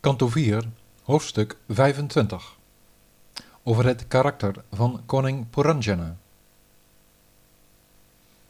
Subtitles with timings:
[0.00, 0.68] Kanto 4,
[1.02, 2.56] hoofdstuk 25
[3.62, 6.16] Over het karakter van koning Puranjana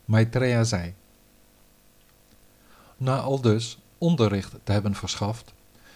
[0.05, 0.95] Maitreya zei
[2.97, 5.53] Na al dus onderricht te hebben verschaft,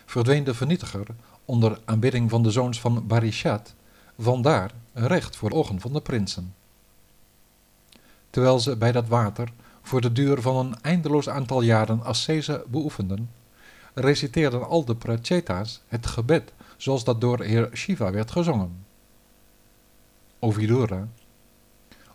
[0.06, 1.06] verdween de vernietiger
[1.44, 3.74] onder aanbidding van de zoons van Barishat,
[4.18, 6.54] vandaar recht voor ogen van de prinsen.
[8.30, 9.52] Terwijl ze bij dat water
[9.82, 13.30] voor de duur van een eindeloos aantal jaren ascese beoefenden,
[13.94, 18.84] reciteerden al de pracheta's het gebed zoals dat door heer Shiva werd gezongen.
[20.38, 21.08] Ovidura.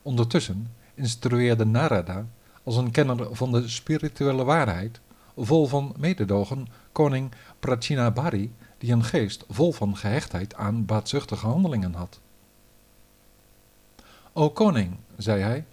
[0.01, 2.25] Ondertussen instrueerde Narada,
[2.63, 4.99] als een kenner van de spirituele waarheid,
[5.37, 12.19] vol van mededogen, koning Prachinabari, die een geest vol van gehechtheid aan baatzuchtige handelingen had.
[14.33, 15.65] O koning, zei hij,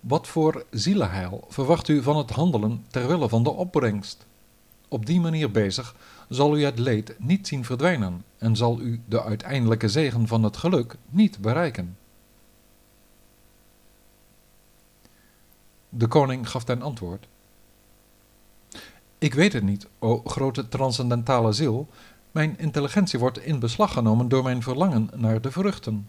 [0.00, 4.26] wat voor zielenheil verwacht u van het handelen ter wille van de opbrengst?
[4.92, 5.94] Op die manier bezig
[6.28, 10.56] zal u het leed niet zien verdwijnen en zal u de uiteindelijke zegen van het
[10.56, 11.96] geluk niet bereiken.
[15.88, 17.26] De koning gaf ten antwoord:
[19.18, 21.88] Ik weet het niet, o grote transcendentale ziel.
[22.30, 26.08] Mijn intelligentie wordt in beslag genomen door mijn verlangen naar de vruchten.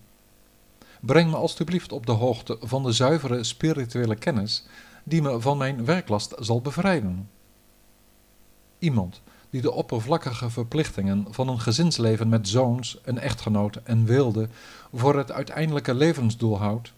[1.00, 4.66] Breng me alstublieft op de hoogte van de zuivere spirituele kennis
[5.04, 7.30] die me van mijn werklast zal bevrijden.
[8.82, 14.50] Iemand die de oppervlakkige verplichtingen van een gezinsleven met zoons, een echtgenoot en wilde
[14.94, 16.92] voor het uiteindelijke levensdoel houdt,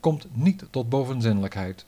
[0.00, 1.84] komt niet tot bovenzinnelijkheid.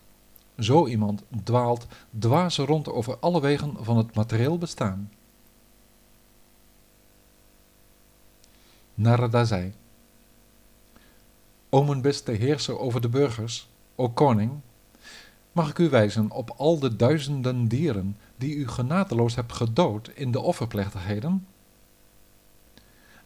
[0.59, 1.87] Zo iemand dwaalt
[2.19, 5.11] dwaze rond over alle wegen van het materieel bestaan.
[8.95, 9.73] Narada zei:
[11.69, 14.53] O mijn beste heerser over de burgers, o koning,
[15.53, 20.31] mag ik u wijzen op al de duizenden dieren die u genadeloos hebt gedood in
[20.31, 21.47] de offerplechtigheden?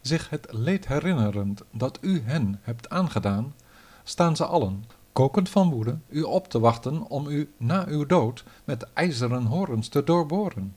[0.01, 3.53] Zich het leed herinnerend dat u hen hebt aangedaan,
[4.03, 8.43] staan ze allen, kokend van woede, u op te wachten om u na uw dood
[8.63, 10.75] met ijzeren horens te doorboren.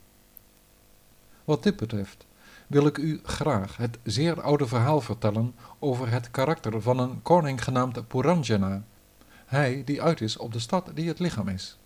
[1.44, 2.25] Wat dit betreft,
[2.66, 7.64] wil ik u graag het zeer oude verhaal vertellen over het karakter van een koning
[7.64, 8.82] genaamd Puranjana,
[9.47, 11.76] hij die uit is op de stad die het lichaam is.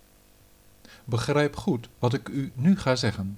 [1.05, 3.37] Begrijp goed wat ik u nu ga zeggen.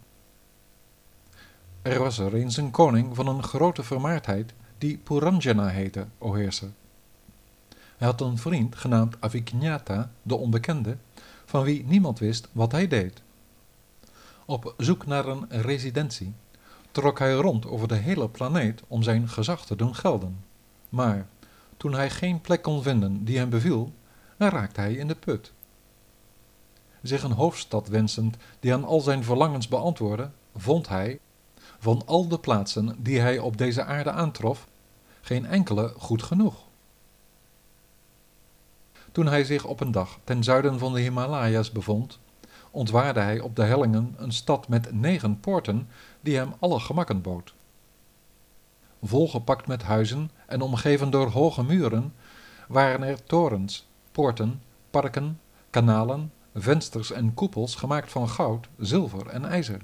[1.82, 6.70] Er was er eens een koning van een grote vermaardheid die Puranjana heette, o heerser.
[7.98, 10.98] Hij had een vriend genaamd Avignata, de onbekende,
[11.46, 13.22] van wie niemand wist wat hij deed.
[14.46, 16.34] Op zoek naar een residentie
[16.92, 20.44] trok hij rond over de hele planeet om zijn gezag te doen gelden.
[20.90, 21.28] Maar
[21.78, 23.94] toen hij geen plek kon vinden die hem beviel,
[24.38, 25.52] raakte hij in de put.
[27.02, 31.20] Zich een hoofdstad wensend die aan al zijn verlangens beantwoordde, vond hij,
[31.80, 34.68] van al de plaatsen die hij op deze aarde aantrof,
[35.22, 36.56] geen enkele goed genoeg.
[39.12, 42.20] Toen hij zich op een dag ten zuiden van de Himalaya's bevond,
[42.72, 45.88] ontwaarde hij op de hellingen een stad met negen poorten
[46.22, 47.54] die hem alle gemakken bood.
[49.04, 52.14] Volgepakt met huizen en omgeven door hoge muren,
[52.68, 59.82] waren er torens, poorten, parken, kanalen, vensters en koepels gemaakt van goud, zilver en ijzer.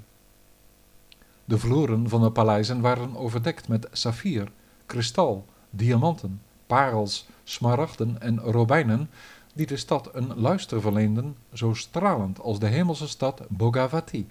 [1.44, 4.50] De vloeren van de paleizen waren overdekt met saffier,
[4.86, 9.10] kristal, diamanten, parels, smaragden en robijnen,
[9.52, 14.30] die de stad een luister verleenden, zo stralend als de hemelse stad Bogavati.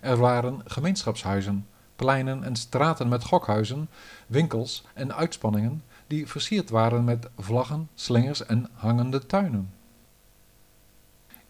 [0.00, 3.88] Er waren gemeenschapshuizen, pleinen en straten met gokhuizen,
[4.26, 9.70] winkels en uitspanningen, die versierd waren met vlaggen, slingers en hangende tuinen.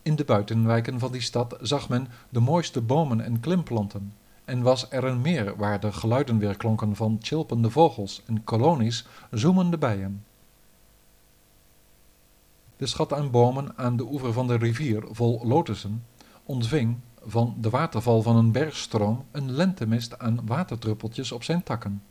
[0.06, 4.86] In de buitenwijken van die stad zag men de mooiste bomen en klimplanten, en was
[4.90, 10.24] er een meer waar de geluiden weerklonken van chilpende vogels en kolonies zoemende bijen.
[12.76, 16.04] De schat aan bomen aan de oever van de rivier vol lotussen
[16.44, 22.02] ontving van de waterval van een bergstroom een lentemist aan waterdruppeltjes op zijn takken.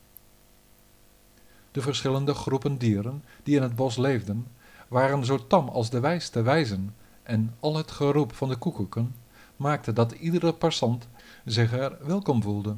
[1.71, 4.47] De verschillende groepen dieren die in het bos leefden,
[4.87, 6.93] waren zo tam als de wijste wijzen,
[7.25, 9.15] en al het geroep van de koekoeken
[9.55, 11.07] maakte dat iedere passant
[11.45, 12.75] zich er welkom voelde.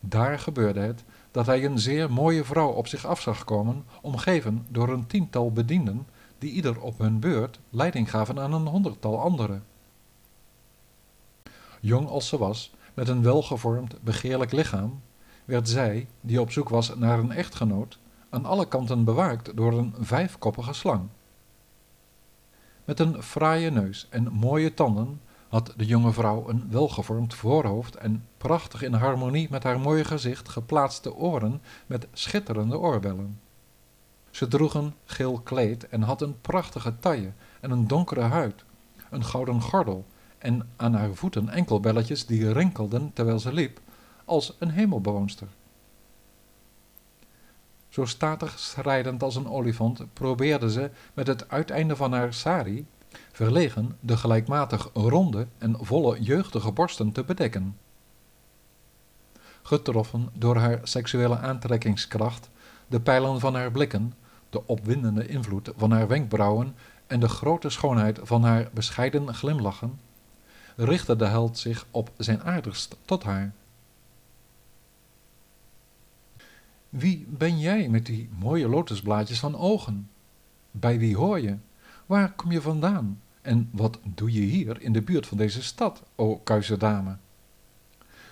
[0.00, 4.66] Daar gebeurde het dat hij een zeer mooie vrouw op zich af zag komen, omgeven
[4.68, 6.06] door een tiental bedienden,
[6.38, 9.64] die ieder op hun beurt leiding gaven aan een honderdtal anderen.
[11.80, 15.00] Jong als ze was, met een welgevormd, begeerlijk lichaam,
[15.44, 17.98] werd zij, die op zoek was naar een echtgenoot,
[18.30, 21.08] aan alle kanten bewaakt door een vijfkoppige slang.
[22.84, 28.24] Met een fraaie neus en mooie tanden had de jonge vrouw een welgevormd voorhoofd en
[28.36, 33.40] prachtig in harmonie met haar mooie gezicht geplaatste oren met schitterende oorbellen.
[34.30, 38.64] Ze droeg een geel kleed en had een prachtige taille en een donkere huid,
[39.10, 40.04] een gouden gordel
[40.38, 43.80] en aan haar voeten enkelbelletjes die rinkelden terwijl ze liep,
[44.24, 45.48] als een hemelbewoonster.
[47.94, 52.86] Zo statig schrijdend als een olifant probeerde ze met het uiteinde van haar sari
[53.32, 57.76] verlegen de gelijkmatig ronde en volle jeugdige borsten te bedekken.
[59.62, 62.50] Getroffen door haar seksuele aantrekkingskracht,
[62.86, 64.14] de pijlen van haar blikken,
[64.50, 66.74] de opwindende invloed van haar wenkbrauwen
[67.06, 70.00] en de grote schoonheid van haar bescheiden glimlachen,
[70.76, 73.52] richtte de held zich op zijn aardigst tot haar.
[76.94, 80.10] Wie ben jij met die mooie lotusblaadjes van ogen?
[80.70, 81.56] Bij wie hoor je?
[82.06, 83.20] Waar kom je vandaan?
[83.42, 87.16] En wat doe je hier in de buurt van deze stad, o kuise dame?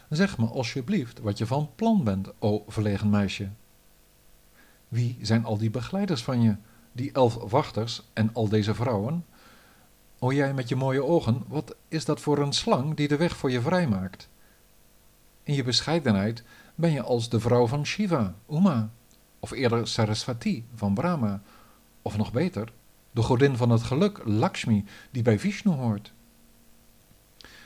[0.09, 3.49] Zeg me alsjeblieft wat je van plan bent, o verlegen meisje.
[4.89, 6.57] Wie zijn al die begeleiders van je,
[6.93, 9.25] die elf wachters en al deze vrouwen?
[10.19, 13.37] O jij met je mooie ogen, wat is dat voor een slang die de weg
[13.37, 14.29] voor je vrijmaakt?
[15.43, 16.43] In je bescheidenheid
[16.75, 18.91] ben je als de vrouw van Shiva, Uma,
[19.39, 21.43] of eerder Saraswati van Brahma,
[22.03, 22.73] of nog beter,
[23.11, 26.13] de godin van het geluk, Lakshmi, die bij Vishnu hoort.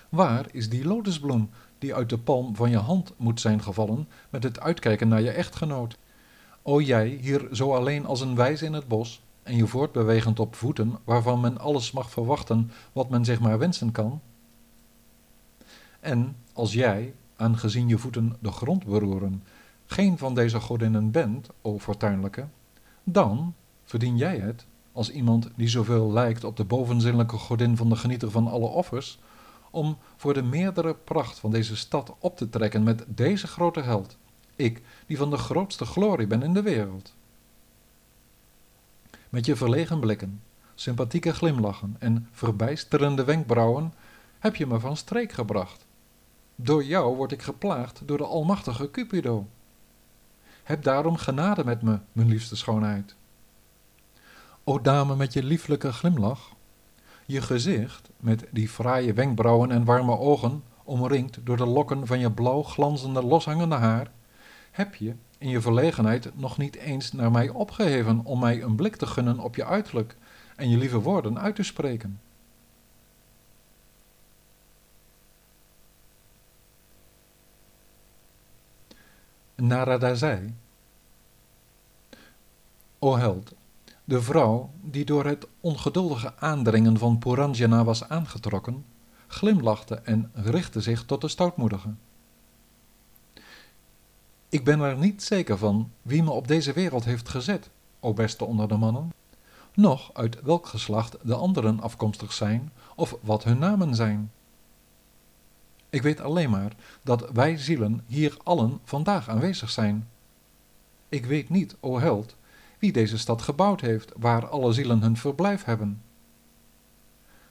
[0.08, 4.43] Waar is die lotusbloem die uit de palm van je hand moet zijn gevallen met
[4.43, 5.97] het uitkijken naar je echtgenoot?
[6.62, 10.55] O jij, hier zo alleen als een wijze in het bos, en je voortbewegend op
[10.55, 14.20] voeten waarvan men alles mag verwachten wat men zich maar wensen kan?
[16.00, 19.43] En als jij, aangezien je voeten de grond beroeren,
[19.87, 22.47] geen van deze godinnen bent, o fortuinlijke,
[23.05, 23.55] dan
[23.85, 28.31] verdien jij het als iemand die zoveel lijkt op de bovenzinnelijke godin van de genieter
[28.31, 29.19] van alle offers,
[29.71, 34.17] om voor de meerdere pracht van deze stad op te trekken met deze grote held,
[34.56, 37.15] ik die van de grootste glorie ben in de wereld.
[39.29, 40.41] Met je verlegen blikken,
[40.75, 43.93] sympathieke glimlachen en verbijsterende wenkbrauwen
[44.38, 45.86] heb je me van streek gebracht.
[46.58, 49.47] Door jou word ik geplaagd door de almachtige Cupido.
[50.62, 53.14] Heb daarom genade met me, mijn liefste schoonheid.
[54.64, 56.53] O dame met je lieflijke glimlach,
[57.26, 62.31] je gezicht met die fraaie wenkbrauwen en warme ogen, omringd door de lokken van je
[62.31, 64.11] blauw glanzende loshangende haar,
[64.70, 68.97] heb je in je verlegenheid nog niet eens naar mij opgeheven om mij een blik
[68.97, 70.17] te gunnen op je uiterlijk
[70.56, 72.20] en je lieve woorden uit te spreken.
[79.56, 80.55] Narada zei,
[82.99, 83.53] O held,
[84.05, 88.85] de vrouw, die door het ongeduldige aandringen van Puranjana was aangetrokken,
[89.26, 91.88] glimlachte en richtte zich tot de stoutmoedige.
[94.49, 97.69] Ik ben er niet zeker van wie me op deze wereld heeft gezet,
[98.00, 99.12] o beste onder de mannen,
[99.75, 104.31] noch uit welk geslacht de anderen afkomstig zijn of wat hun namen zijn.
[105.96, 106.72] Ik weet alleen maar
[107.02, 110.08] dat wij zielen hier allen vandaag aanwezig zijn.
[111.08, 112.34] Ik weet niet, o held,
[112.78, 116.02] wie deze stad gebouwd heeft, waar alle zielen hun verblijf hebben.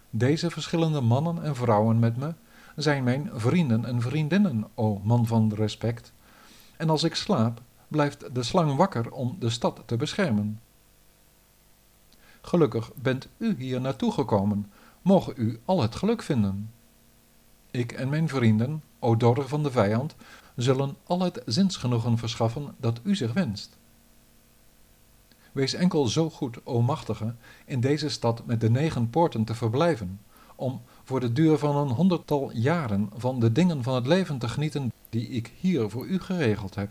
[0.09, 2.33] Deze verschillende mannen en vrouwen met me
[2.75, 6.11] zijn mijn vrienden en vriendinnen, o man van respect,
[6.77, 10.59] en als ik slaap, blijft de slang wakker om de stad te beschermen.
[12.41, 16.73] Gelukkig bent u hier naartoe gekomen, mogen u al het geluk vinden.
[17.75, 20.15] Ik en mijn vrienden, o doder van de vijand,
[20.55, 23.77] zullen al het zinsgenoegen verschaffen dat u zich wenst.
[25.51, 27.33] Wees enkel zo goed, o machtige,
[27.65, 30.19] in deze stad met de negen poorten te verblijven,
[30.55, 34.47] om voor de duur van een honderdtal jaren van de dingen van het leven te
[34.47, 36.89] genieten die ik hier voor u geregeld heb.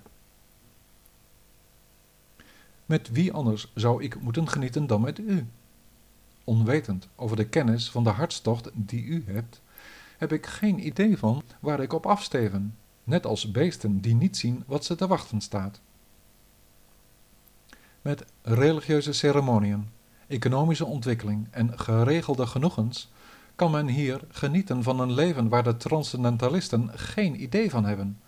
[2.86, 5.46] Met wie anders zou ik moeten genieten dan met u?
[6.44, 9.60] Onwetend over de kennis van de hartstocht die u hebt,
[10.24, 14.62] heb ik geen idee van waar ik op afsteven, net als beesten die niet zien
[14.66, 15.80] wat ze te wachten staat
[18.04, 19.88] met religieuze ceremoniën,
[20.26, 23.08] economische ontwikkeling en geregelde genoegens
[23.54, 28.20] kan men hier genieten van een leven waar de transcendentalisten geen idee van hebben.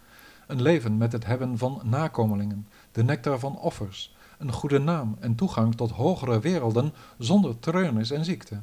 [0.46, 5.34] Een leven met het hebben van nakomelingen, de nectar van offers, een goede naam en
[5.34, 8.58] toegang tot hogere werelden zonder treurnis en ziekte.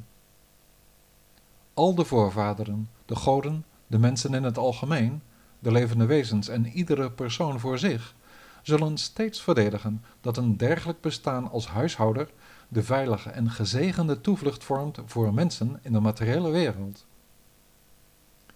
[1.74, 5.22] Al de voorvaderen, de goden, de mensen in het algemeen,
[5.58, 8.14] de levende wezens en iedere persoon voor zich
[8.62, 12.28] zullen steeds verdedigen dat een dergelijk bestaan als huishouder
[12.68, 17.04] de veilige en gezegende toevlucht vormt voor mensen in de materiële wereld.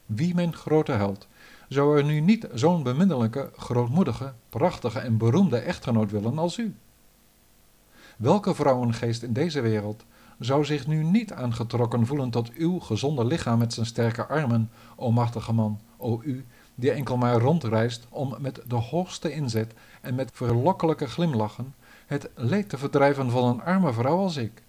[0.07, 1.27] wie mijn grote held,
[1.69, 6.75] zou er nu niet zo'n beminnelijke, grootmoedige, prachtige en beroemde echtgenoot willen als u?
[8.17, 10.05] Welke vrouwengeest in deze wereld
[10.39, 15.11] zou zich nu niet aangetrokken voelen tot uw gezonde lichaam met zijn sterke armen, o
[15.11, 20.31] machtige man, o u, die enkel maar rondreist om met de hoogste inzet en met
[20.33, 21.75] verlokkelijke glimlachen
[22.07, 24.63] het leed te verdrijven van een arme vrouw als ik.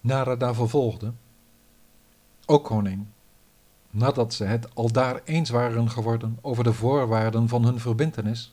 [0.00, 1.12] Narada vervolgde,
[2.46, 3.06] O koning,
[3.90, 8.52] nadat ze het aldaar eens waren geworden over de voorwaarden van hun verbintenis,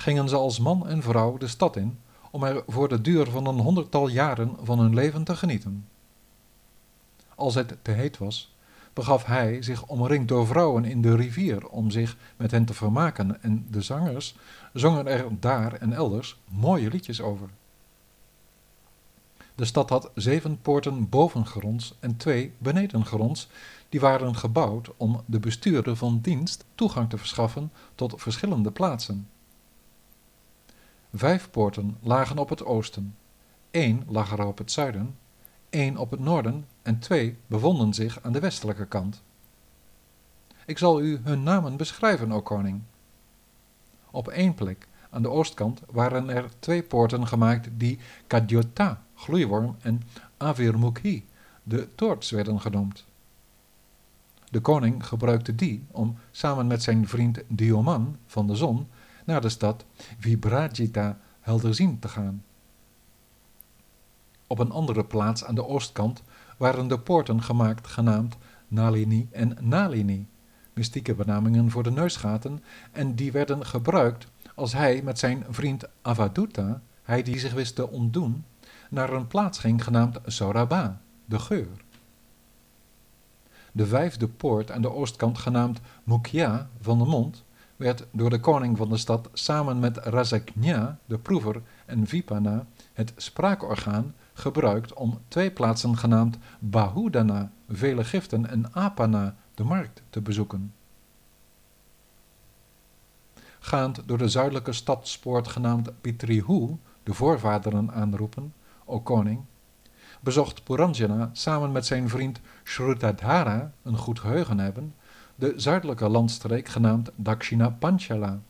[0.00, 1.98] gingen ze als man en vrouw de stad in
[2.30, 5.86] om er voor de duur van een honderdtal jaren van hun leven te genieten.
[7.34, 8.54] Als het te heet was,
[8.92, 13.42] begaf hij zich omringd door vrouwen in de rivier om zich met hen te vermaken
[13.42, 14.34] en de zangers
[14.72, 17.48] zongen er daar en elders mooie liedjes over.
[19.54, 23.48] De stad had zeven poorten bovengronds en twee benedengronds,
[23.88, 29.28] die waren gebouwd om de bestuurder van dienst toegang te verschaffen tot verschillende plaatsen.
[31.14, 33.16] Vijf poorten lagen op het oosten,
[33.70, 35.16] één lag er op het zuiden,
[35.70, 39.22] één op het noorden en twee bevonden zich aan de westelijke kant.
[40.66, 42.80] Ik zal u hun namen beschrijven, o koning.
[44.10, 50.02] Op één plek, aan de oostkant, waren er twee poorten gemaakt die Kadyota, gloeiworm, en
[50.36, 51.26] Avirmukhi,
[51.62, 53.04] de toorts, werden genoemd.
[54.50, 58.86] De koning gebruikte die om samen met zijn vriend Dioman van de zon
[59.30, 59.84] naar de stad
[60.18, 62.44] Vibrajita helderzien te gaan.
[64.46, 66.22] Op een andere plaats aan de oostkant
[66.56, 68.36] waren de poorten gemaakt genaamd
[68.68, 70.26] Nalini en Nalini,
[70.72, 76.80] mystieke benamingen voor de neusgaten, en die werden gebruikt als hij met zijn vriend Avaduta,
[77.02, 78.44] hij die zich wist te ontdoen,
[78.90, 81.84] naar een plaats ging genaamd Sauraba, de geur.
[83.72, 87.44] De vijfde poort aan de oostkant, genaamd Mukhya van de mond,
[87.80, 93.12] werd door de koning van de stad samen met Razaknya, de proever, en Vipana, het
[93.16, 100.72] spraakorgaan, gebruikt om twee plaatsen genaamd Bahudana, vele giften, en Apana, de markt, te bezoeken.
[103.58, 109.40] Gaand door de zuidelijke stadspoort genaamd Pitrihu, de voorvaderen aanroepen, o koning,
[110.20, 114.94] bezocht Puranjana samen met zijn vriend Shrutadhara, een goed geheugen hebben,
[115.40, 118.40] de zuidelijke landstreek genaamd Dakshina Panchala,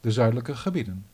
[0.00, 1.06] de zuidelijke gebieden.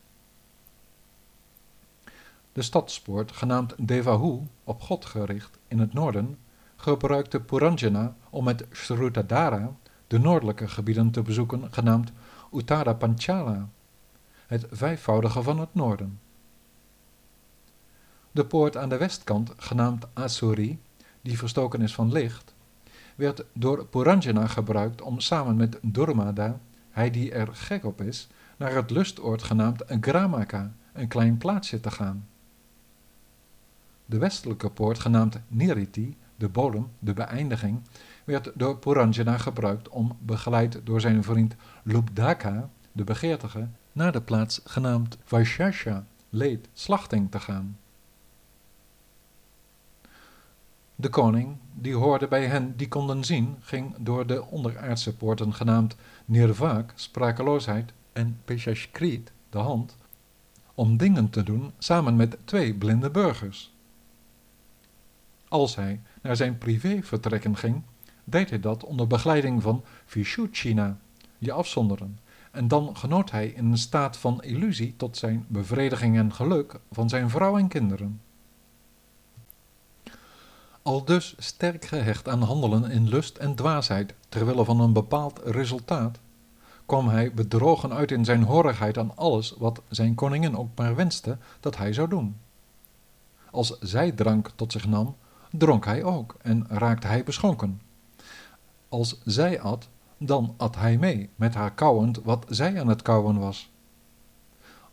[2.53, 6.37] De stadspoort, genaamd Devahu, op God gericht, in het noorden,
[6.75, 9.71] gebruikte Puranjana om met Shrutadhara
[10.07, 12.11] de noordelijke gebieden te bezoeken, genaamd
[12.53, 13.69] Uttara Panchala,
[14.47, 16.19] het vijfvoudige van het noorden.
[18.31, 20.79] De poort aan de westkant, genaamd Asuri,
[21.21, 22.54] die verstoken is van licht,
[23.15, 26.59] werd door Puranjana gebruikt om samen met Durmada,
[26.91, 31.91] hij die er gek op is, naar het lustoord genaamd Gramaka, een klein plaatsje te
[31.91, 32.25] gaan.
[34.05, 37.81] De westelijke poort, genaamd Niriti, de bodem, de beëindiging,
[38.23, 44.61] werd door Puranjana gebruikt om, begeleid door zijn vriend Lubdaka, de begeertige, naar de plaats
[44.63, 47.77] genaamd Vaishasha, leed, slachting te gaan.
[50.95, 55.95] De koning, die hoorde bij hen die konden zien, ging door de onderaardse poorten genaamd
[56.25, 59.95] Nirvaak, sprakeloosheid, en Peshashkrit, de hand,
[60.73, 63.73] om dingen te doen samen met twee blinde burgers.
[65.47, 67.81] Als hij naar zijn privévertrekken ging,
[68.23, 70.97] deed hij dat onder begeleiding van Vishuchina,
[71.37, 72.19] die afzonderen,
[72.51, 77.09] en dan genoot hij in een staat van illusie tot zijn bevrediging en geluk van
[77.09, 78.21] zijn vrouw en kinderen.
[80.85, 86.17] Al dus sterk gehecht aan handelen in lust en dwaasheid terwille van een bepaald resultaat,
[86.85, 91.37] kwam hij bedrogen uit in zijn horigheid aan alles wat zijn koningin ook maar wenste
[91.59, 92.37] dat hij zou doen.
[93.51, 95.15] Als zij drank tot zich nam,
[95.51, 97.81] dronk hij ook en raakte hij beschonken.
[98.89, 99.87] Als zij at,
[100.17, 103.69] dan at hij mee, met haar kauwend wat zij aan het kauwen was.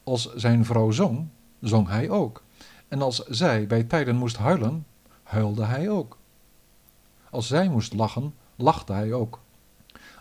[0.04, 1.28] Als zijn vrouw zong,
[1.60, 2.42] zong hij ook.
[2.88, 4.84] En als zij bij tijden moest huilen,
[5.32, 6.16] huilde hij ook.
[7.30, 9.40] Als zij moest lachen, lachte hij ook.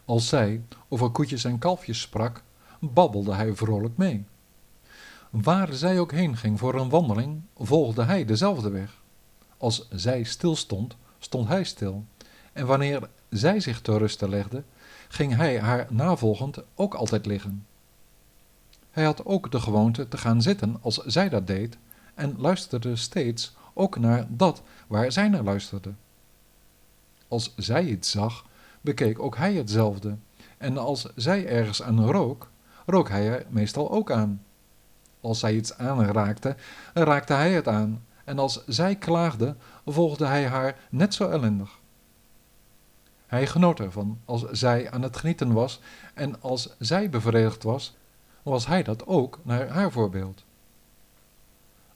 [0.06, 2.44] Als zij over koetjes en kalfjes sprak,
[2.80, 4.26] babbelde hij vrolijk mee.
[5.30, 9.02] Waar zij ook heen ging voor een wandeling, volgde hij dezelfde weg.
[9.58, 12.06] Als zij stilstond, stond hij stil.
[12.54, 14.64] En wanneer zij zich te rusten legde,
[15.08, 17.66] ging hij haar navolgend ook altijd liggen.
[18.92, 21.78] Hij had ook de gewoonte te gaan zitten als zij dat deed
[22.16, 25.94] en luisterde steeds ook naar dat waar zij naar luisterde.
[27.28, 28.46] Als zij iets zag,
[28.82, 30.16] bekeek ook hij hetzelfde,
[30.58, 32.50] en als zij ergens aan rook,
[32.86, 34.44] rook hij er meestal ook aan.
[35.22, 36.56] Als zij iets aanraakte,
[36.94, 41.80] raakte hij het aan, en als zij klaagde, volgde hij haar net zo ellendig.
[43.28, 45.80] Hij genoot ervan als zij aan het genieten was,
[46.14, 47.96] en als zij bevredigd was,
[48.44, 50.44] was hij dat ook naar haar voorbeeld.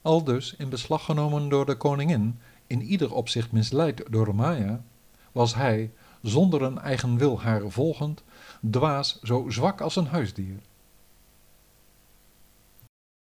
[0.05, 4.81] Al dus in beslag genomen door de koningin, in ieder opzicht misleid door Maya,
[5.31, 8.24] was hij, zonder een eigen wil haar volgend,
[8.69, 10.59] dwaas zo zwak als een huisdier.